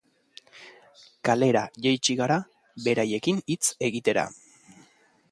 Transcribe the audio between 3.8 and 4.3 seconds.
egitera.